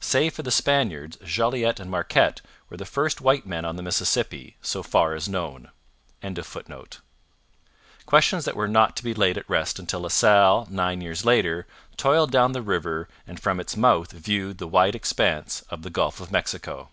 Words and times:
Save 0.00 0.34
for 0.34 0.42
the 0.42 0.50
Spaniards, 0.50 1.16
Jolliet 1.24 1.78
and 1.78 1.88
Marquette 1.88 2.40
were 2.68 2.76
the 2.76 2.84
first 2.84 3.20
white 3.20 3.46
men 3.46 3.64
on 3.64 3.76
the 3.76 3.84
Mississippi, 3.84 4.56
so 4.60 4.82
far 4.82 5.14
as 5.14 5.28
known.] 5.28 5.70
questions 8.04 8.44
that 8.44 8.56
were 8.56 8.66
not 8.66 8.96
to 8.96 9.04
be 9.04 9.14
laid 9.14 9.38
at 9.38 9.48
rest 9.48 9.78
until 9.78 10.00
La 10.00 10.08
Salle, 10.08 10.66
nine 10.72 11.00
years 11.00 11.24
later, 11.24 11.68
toiled 11.96 12.32
down 12.32 12.50
the 12.50 12.62
river 12.62 13.08
and 13.28 13.38
from 13.38 13.60
its 13.60 13.76
mouth 13.76 14.10
viewed 14.10 14.58
the 14.58 14.66
wide 14.66 14.96
expanse 14.96 15.60
of 15.70 15.82
the 15.82 15.90
Gulf 15.90 16.18
of 16.20 16.32
Mexico. 16.32 16.88